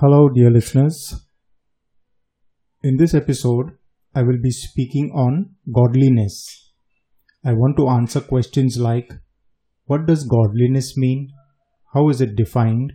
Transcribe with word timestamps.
Hello, 0.00 0.30
dear 0.30 0.50
listeners. 0.50 1.26
In 2.82 2.96
this 2.96 3.12
episode, 3.12 3.72
I 4.14 4.22
will 4.22 4.38
be 4.42 4.50
speaking 4.50 5.10
on 5.14 5.56
godliness. 5.70 6.72
I 7.44 7.52
want 7.52 7.76
to 7.76 7.86
answer 7.86 8.22
questions 8.22 8.78
like 8.78 9.12
What 9.84 10.06
does 10.06 10.24
godliness 10.24 10.96
mean? 10.96 11.28
How 11.92 12.08
is 12.08 12.22
it 12.22 12.34
defined? 12.34 12.94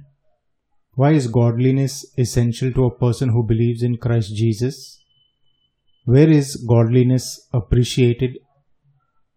Why 0.93 1.11
is 1.11 1.27
godliness 1.27 2.11
essential 2.17 2.71
to 2.71 2.85
a 2.85 2.97
person 2.97 3.29
who 3.29 3.45
believes 3.45 3.83
in 3.83 3.97
Christ 3.97 4.35
Jesus? 4.35 4.99
Where 6.05 6.27
is 6.27 6.55
godliness 6.55 7.47
appreciated? 7.53 8.39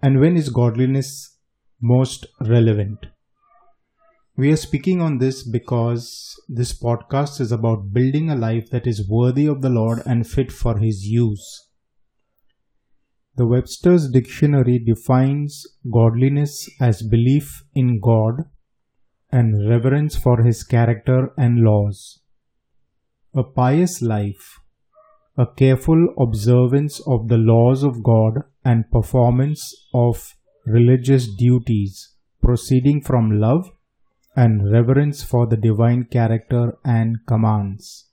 And 0.00 0.20
when 0.20 0.38
is 0.38 0.48
godliness 0.48 1.36
most 1.82 2.24
relevant? 2.40 3.04
We 4.38 4.52
are 4.52 4.56
speaking 4.56 5.02
on 5.02 5.18
this 5.18 5.42
because 5.42 6.40
this 6.48 6.72
podcast 6.72 7.40
is 7.40 7.50
about 7.50 7.92
building 7.92 8.30
a 8.30 8.36
life 8.36 8.70
that 8.70 8.86
is 8.86 9.08
worthy 9.08 9.46
of 9.46 9.62
the 9.62 9.68
Lord 9.68 10.00
and 10.06 10.24
fit 10.24 10.52
for 10.52 10.78
His 10.78 11.04
use. 11.04 11.66
The 13.34 13.48
Webster's 13.48 14.08
Dictionary 14.08 14.78
defines 14.78 15.66
godliness 15.92 16.70
as 16.80 17.02
belief 17.02 17.64
in 17.74 17.98
God 17.98 18.44
and 19.32 19.68
reverence 19.68 20.14
for 20.14 20.44
His 20.44 20.62
character 20.62 21.32
and 21.36 21.64
laws. 21.64 22.20
A 23.34 23.42
pious 23.42 24.00
life, 24.00 24.60
a 25.36 25.46
careful 25.46 26.14
observance 26.16 27.00
of 27.08 27.26
the 27.26 27.38
laws 27.38 27.82
of 27.82 28.04
God 28.04 28.44
and 28.64 28.88
performance 28.92 29.74
of 29.92 30.36
religious 30.64 31.26
duties 31.26 32.14
proceeding 32.40 33.00
from 33.00 33.40
love 33.40 33.72
and 34.42 34.70
reverence 34.70 35.22
for 35.30 35.46
the 35.48 35.56
divine 35.56 36.04
character 36.04 36.78
and 36.84 37.16
commands. 37.26 38.06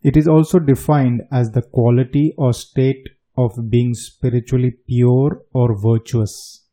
It 0.00 0.16
is 0.16 0.28
also 0.28 0.60
defined 0.60 1.22
as 1.32 1.50
the 1.50 1.62
quality 1.62 2.34
or 2.38 2.52
state 2.52 3.08
of 3.36 3.68
being 3.68 3.94
spiritually 3.94 4.72
pure 4.86 5.42
or 5.52 5.76
virtuous. 5.76 6.66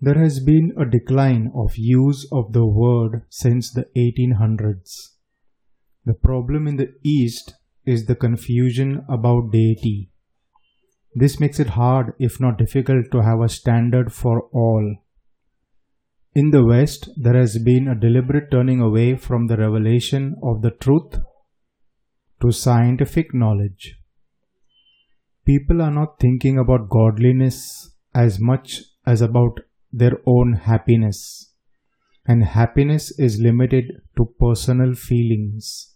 There 0.00 0.18
has 0.22 0.38
been 0.38 0.72
a 0.78 0.84
decline 0.84 1.50
of 1.56 1.76
use 1.76 2.28
of 2.30 2.52
the 2.52 2.66
word 2.66 3.22
since 3.28 3.72
the 3.72 3.86
1800s. 3.96 5.14
The 6.04 6.14
problem 6.14 6.68
in 6.68 6.76
the 6.76 6.92
East 7.02 7.54
is 7.84 8.06
the 8.06 8.14
confusion 8.14 9.04
about 9.08 9.50
deity. 9.50 10.10
This 11.16 11.40
makes 11.40 11.58
it 11.58 11.70
hard, 11.70 12.12
if 12.20 12.38
not 12.38 12.58
difficult, 12.58 13.10
to 13.10 13.22
have 13.22 13.40
a 13.40 13.48
standard 13.48 14.12
for 14.12 14.42
all. 14.52 15.03
In 16.36 16.50
the 16.50 16.64
West, 16.64 17.10
there 17.16 17.38
has 17.38 17.58
been 17.58 17.86
a 17.86 17.94
deliberate 17.94 18.50
turning 18.50 18.80
away 18.80 19.14
from 19.16 19.46
the 19.46 19.56
revelation 19.56 20.34
of 20.42 20.62
the 20.62 20.72
truth 20.72 21.20
to 22.42 22.50
scientific 22.50 23.32
knowledge. 23.32 23.94
People 25.46 25.80
are 25.80 25.92
not 25.92 26.18
thinking 26.18 26.58
about 26.58 26.88
godliness 26.88 27.94
as 28.12 28.40
much 28.40 28.80
as 29.06 29.20
about 29.20 29.60
their 29.92 30.18
own 30.26 30.54
happiness, 30.54 31.52
and 32.26 32.42
happiness 32.42 33.16
is 33.16 33.38
limited 33.40 33.84
to 34.16 34.24
personal 34.40 34.94
feelings. 34.94 35.94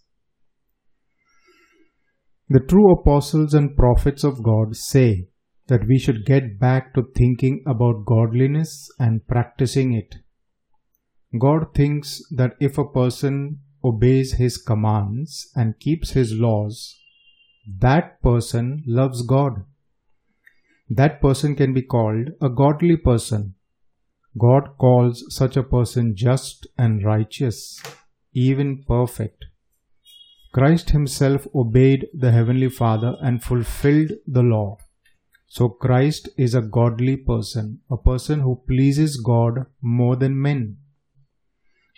The 2.47 2.61
true 2.61 2.93
apostles 2.93 3.53
and 3.53 3.75
prophets 3.75 4.23
of 4.23 4.41
God 4.41 4.77
say 4.77 5.27
that 5.67 5.85
we 5.85 5.99
should 5.99 6.25
get 6.25 6.57
back 6.57 6.93
to 6.93 7.03
thinking 7.13 7.61
about 7.67 8.05
godliness 8.05 8.89
and 8.97 9.27
practicing 9.27 9.93
it. 9.93 10.15
God 11.37 11.75
thinks 11.75 12.23
that 12.31 12.55
if 12.59 12.77
a 12.77 12.85
person 12.85 13.59
obeys 13.83 14.33
his 14.33 14.57
commands 14.57 15.51
and 15.55 15.79
keeps 15.79 16.11
his 16.11 16.33
laws, 16.33 16.99
that 17.77 18.21
person 18.23 18.83
loves 18.87 19.21
God. 19.21 19.63
That 20.89 21.21
person 21.21 21.55
can 21.55 21.73
be 21.73 21.83
called 21.83 22.29
a 22.41 22.49
godly 22.49 22.97
person. 22.97 23.53
God 24.39 24.77
calls 24.79 25.23
such 25.29 25.55
a 25.55 25.63
person 25.63 26.15
just 26.15 26.65
and 26.77 27.03
righteous, 27.03 27.79
even 28.33 28.83
perfect. 28.87 29.45
Christ 30.51 30.89
himself 30.89 31.47
obeyed 31.53 32.07
the 32.11 32.31
Heavenly 32.31 32.69
Father 32.69 33.15
and 33.21 33.43
fulfilled 33.43 34.13
the 34.25 34.41
law. 34.41 34.77
So 35.47 35.69
Christ 35.69 36.29
is 36.37 36.55
a 36.55 36.61
godly 36.61 37.17
person, 37.17 37.81
a 37.89 37.97
person 37.97 38.39
who 38.39 38.63
pleases 38.67 39.17
God 39.17 39.67
more 39.81 40.15
than 40.15 40.41
men. 40.41 40.77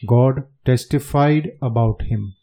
God 0.07 0.43
testified 0.65 1.51
about 1.61 2.03
him. 2.03 2.33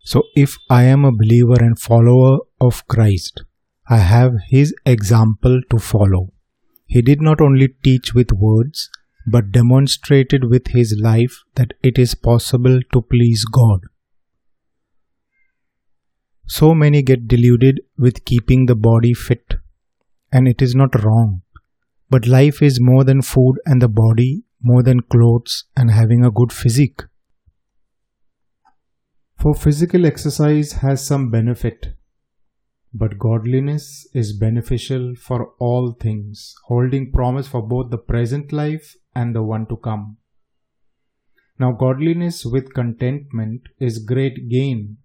So, 0.00 0.22
if 0.34 0.56
I 0.70 0.84
am 0.84 1.04
a 1.04 1.12
believer 1.12 1.56
and 1.58 1.78
follower 1.78 2.38
of 2.60 2.86
Christ, 2.86 3.42
I 3.88 3.98
have 3.98 4.34
his 4.48 4.74
example 4.84 5.60
to 5.70 5.78
follow. 5.78 6.32
He 6.86 7.02
did 7.02 7.20
not 7.20 7.40
only 7.40 7.68
teach 7.82 8.14
with 8.14 8.32
words, 8.32 8.88
but 9.26 9.50
demonstrated 9.50 10.44
with 10.44 10.68
his 10.68 10.96
life 11.02 11.42
that 11.56 11.72
it 11.82 11.98
is 11.98 12.14
possible 12.14 12.80
to 12.92 13.02
please 13.02 13.44
God. 13.44 13.80
So 16.46 16.74
many 16.74 17.02
get 17.02 17.26
deluded 17.26 17.80
with 17.98 18.24
keeping 18.24 18.66
the 18.66 18.76
body 18.76 19.12
fit, 19.12 19.54
and 20.30 20.46
it 20.46 20.62
is 20.62 20.76
not 20.76 21.02
wrong. 21.02 21.42
But 22.08 22.28
life 22.28 22.62
is 22.62 22.80
more 22.80 23.02
than 23.02 23.20
food 23.20 23.56
and 23.66 23.82
the 23.82 23.88
body 23.88 24.45
more 24.68 24.82
than 24.82 25.00
clothes 25.00 25.64
and 25.76 25.92
having 25.92 26.24
a 26.24 26.30
good 26.30 26.52
physique. 26.52 27.02
For 29.40 29.54
physical 29.54 30.04
exercise 30.04 30.72
has 30.84 31.06
some 31.06 31.30
benefit, 31.30 31.94
but 32.92 33.16
godliness 33.16 34.08
is 34.12 34.36
beneficial 34.36 35.14
for 35.14 35.52
all 35.60 35.92
things, 35.92 36.52
holding 36.64 37.12
promise 37.12 37.46
for 37.46 37.62
both 37.62 37.92
the 37.92 37.98
present 37.98 38.52
life 38.52 38.96
and 39.14 39.36
the 39.36 39.44
one 39.44 39.66
to 39.68 39.76
come. 39.76 40.16
Now, 41.60 41.70
godliness 41.70 42.44
with 42.44 42.74
contentment 42.74 43.68
is 43.78 44.04
great 44.04 44.48
gain, 44.48 44.96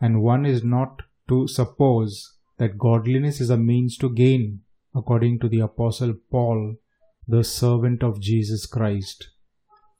and 0.00 0.22
one 0.22 0.44
is 0.44 0.64
not 0.64 1.02
to 1.28 1.46
suppose 1.46 2.34
that 2.58 2.78
godliness 2.78 3.40
is 3.40 3.48
a 3.48 3.56
means 3.56 3.96
to 3.98 4.12
gain, 4.12 4.62
according 4.92 5.38
to 5.38 5.48
the 5.48 5.60
Apostle 5.60 6.14
Paul 6.32 6.78
the 7.26 7.42
servant 7.42 8.02
of 8.02 8.20
Jesus 8.20 8.66
Christ. 8.66 9.28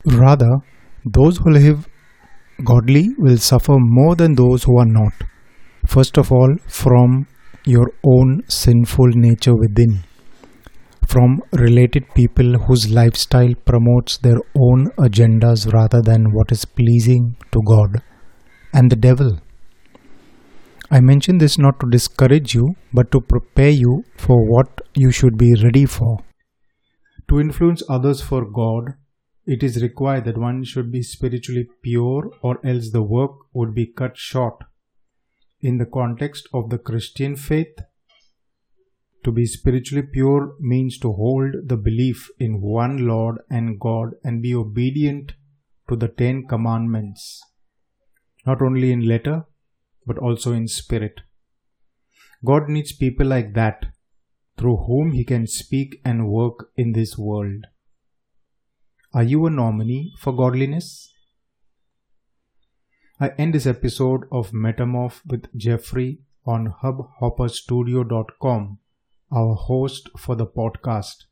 Rather, 0.04 0.58
those 1.04 1.38
who 1.38 1.50
live 1.50 1.88
godly 2.64 3.08
will 3.18 3.38
suffer 3.38 3.76
more 3.78 4.14
than 4.14 4.34
those 4.34 4.64
who 4.64 4.78
are 4.78 4.86
not. 4.86 5.12
First 5.86 6.18
of 6.18 6.30
all, 6.30 6.56
from 6.66 7.26
your 7.64 7.92
own 8.04 8.42
sinful 8.48 9.08
nature 9.14 9.54
within, 9.54 10.04
from 11.06 11.40
related 11.52 12.04
people 12.14 12.58
whose 12.58 12.90
lifestyle 12.90 13.54
promotes 13.64 14.18
their 14.18 14.38
own 14.54 14.90
agendas 14.98 15.72
rather 15.72 16.02
than 16.02 16.26
what 16.32 16.52
is 16.52 16.64
pleasing 16.64 17.36
to 17.52 17.60
God, 17.66 18.02
and 18.74 18.90
the 18.90 18.96
devil. 18.96 19.38
I 20.90 21.00
mention 21.00 21.38
this 21.38 21.58
not 21.58 21.80
to 21.80 21.88
discourage 21.90 22.54
you, 22.54 22.74
but 22.92 23.10
to 23.12 23.20
prepare 23.20 23.70
you 23.70 24.04
for 24.18 24.36
what 24.46 24.82
you 24.94 25.10
should 25.10 25.38
be 25.38 25.54
ready 25.62 25.86
for. 25.86 26.18
To 27.34 27.40
influence 27.40 27.82
others 27.88 28.20
for 28.20 28.44
God, 28.44 28.94
it 29.44 29.64
is 29.64 29.82
required 29.82 30.24
that 30.26 30.38
one 30.38 30.62
should 30.62 30.92
be 30.92 31.02
spiritually 31.02 31.68
pure, 31.82 32.30
or 32.42 32.64
else 32.64 32.92
the 32.92 33.02
work 33.02 33.32
would 33.52 33.74
be 33.74 33.86
cut 33.86 34.16
short. 34.16 34.62
In 35.60 35.78
the 35.78 35.84
context 35.84 36.46
of 36.54 36.70
the 36.70 36.78
Christian 36.78 37.34
faith, 37.34 37.74
to 39.24 39.32
be 39.32 39.46
spiritually 39.46 40.06
pure 40.06 40.54
means 40.60 40.96
to 41.00 41.12
hold 41.12 41.56
the 41.66 41.76
belief 41.76 42.30
in 42.38 42.60
one 42.60 43.04
Lord 43.04 43.38
and 43.50 43.80
God 43.80 44.10
and 44.22 44.40
be 44.40 44.54
obedient 44.54 45.32
to 45.88 45.96
the 45.96 46.06
Ten 46.06 46.46
Commandments, 46.46 47.42
not 48.46 48.62
only 48.62 48.92
in 48.92 49.08
letter 49.08 49.44
but 50.06 50.18
also 50.18 50.52
in 50.52 50.68
spirit. 50.68 51.22
God 52.44 52.68
needs 52.68 52.92
people 52.92 53.26
like 53.26 53.54
that 53.54 53.86
through 54.56 54.76
whom 54.86 55.12
he 55.12 55.24
can 55.24 55.46
speak 55.46 56.00
and 56.04 56.28
work 56.28 56.70
in 56.76 56.92
this 56.92 57.18
world. 57.18 57.66
Are 59.12 59.22
you 59.22 59.46
a 59.46 59.50
nominee 59.50 60.12
for 60.18 60.32
godliness? 60.32 61.12
I 63.20 63.28
end 63.38 63.54
this 63.54 63.66
episode 63.66 64.22
of 64.32 64.50
Metamorph 64.50 65.20
with 65.24 65.46
Jeffrey 65.56 66.18
on 66.44 66.74
hubhopperstudio.com, 66.82 68.78
our 69.30 69.54
host 69.54 70.08
for 70.18 70.34
the 70.34 70.46
podcast. 70.46 71.24